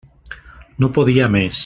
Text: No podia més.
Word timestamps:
No 0.83 0.91
podia 0.97 1.31
més. 1.37 1.57